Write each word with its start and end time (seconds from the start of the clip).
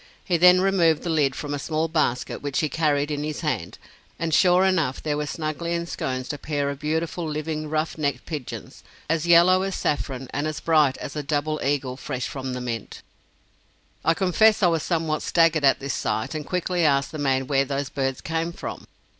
He 0.25 0.35
then 0.35 0.61
removed 0.61 1.03
the 1.03 1.11
lid 1.11 1.35
from 1.35 1.53
a 1.53 1.59
small 1.59 1.87
basket 1.87 2.41
which 2.41 2.61
he 2.61 2.69
carried 2.69 3.11
in 3.11 3.23
his 3.23 3.41
hand, 3.41 3.77
and 4.17 4.33
sure 4.33 4.65
enough 4.65 5.03
there 5.03 5.15
were 5.15 5.27
snugly 5.27 5.73
ensconced 5.73 6.33
a 6.33 6.39
pair 6.39 6.71
of 6.71 6.79
beautiful 6.79 7.23
living 7.29 7.69
ruff 7.69 7.99
necked 7.99 8.25
pigeons, 8.25 8.83
as 9.07 9.27
yellow 9.27 9.61
as 9.61 9.75
saffron 9.75 10.27
and 10.33 10.47
as 10.47 10.59
bright 10.59 10.97
as 10.97 11.15
a 11.15 11.21
double 11.21 11.61
eagle 11.63 11.97
fresh 11.97 12.27
from 12.27 12.53
the 12.53 12.61
mint. 12.61 13.03
I 14.03 14.15
confess 14.15 14.63
I 14.63 14.67
was 14.69 14.81
somewhat 14.81 15.21
staggered 15.21 15.63
at 15.63 15.79
this 15.79 15.93
sight, 15.93 16.33
and 16.33 16.47
quickly 16.47 16.83
asked 16.83 17.11
the 17.11 17.19
man 17.19 17.45
where 17.45 17.63
those 17.63 17.89
birds 17.89 18.21
came 18.21 18.51
from. 18.51 18.87